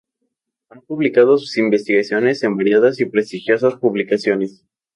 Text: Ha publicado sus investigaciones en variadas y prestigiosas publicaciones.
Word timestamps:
Ha 0.71 0.81
publicado 0.81 1.37
sus 1.37 1.59
investigaciones 1.59 2.41
en 2.41 2.57
variadas 2.57 2.99
y 2.99 3.05
prestigiosas 3.05 3.75
publicaciones. 3.75 4.65